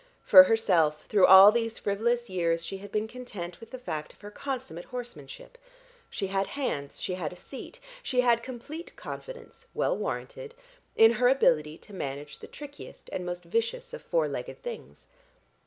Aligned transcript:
For 0.23 0.45
herself, 0.45 1.05
through 1.05 1.27
all 1.27 1.51
these 1.51 1.77
frivolous 1.77 2.27
years 2.27 2.65
she 2.65 2.77
had 2.79 2.91
been 2.91 3.07
content 3.07 3.59
with 3.59 3.69
the 3.69 3.77
fact 3.77 4.13
of 4.13 4.21
her 4.21 4.31
consummate 4.31 4.85
horsemanship; 4.85 5.59
she 6.09 6.25
had 6.25 6.47
hands, 6.57 6.99
she 6.99 7.13
had 7.13 7.31
a 7.31 7.35
seat, 7.35 7.79
she 8.01 8.21
had 8.21 8.41
complete 8.41 8.95
confidence 8.95 9.67
(well 9.75 9.95
warranted) 9.95 10.55
in 10.95 11.11
her 11.11 11.27
ability 11.29 11.77
to 11.77 11.93
manage 11.93 12.39
the 12.39 12.47
trickiest 12.47 13.11
and 13.13 13.27
most 13.27 13.43
vicious 13.43 13.93
of 13.93 14.01
four 14.01 14.27
legged 14.27 14.63
things. 14.63 15.05